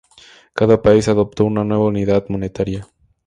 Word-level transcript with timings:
Cada 0.55 0.81
país 0.81 1.07
adoptó 1.09 1.45
una 1.45 1.63
nueva 1.63 1.85
unidad 1.85 2.25
monetaria. 2.27 2.87